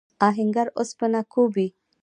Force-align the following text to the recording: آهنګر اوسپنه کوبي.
آهنګر 0.27 0.67
اوسپنه 0.79 1.21
کوبي. 1.33 1.67